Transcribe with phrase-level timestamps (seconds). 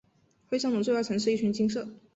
[0.47, 1.87] 徽章的最外层是一圈金色。